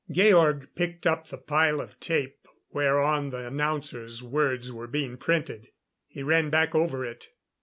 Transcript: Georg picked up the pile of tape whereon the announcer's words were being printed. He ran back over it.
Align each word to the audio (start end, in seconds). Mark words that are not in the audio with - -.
Georg 0.09 0.67
picked 0.73 1.05
up 1.05 1.27
the 1.27 1.37
pile 1.37 1.79
of 1.79 1.99
tape 1.99 2.47
whereon 2.71 3.29
the 3.29 3.45
announcer's 3.45 4.23
words 4.23 4.71
were 4.71 4.87
being 4.87 5.15
printed. 5.15 5.67
He 6.07 6.23
ran 6.23 6.49
back 6.49 6.73
over 6.73 7.05
it. 7.05 7.27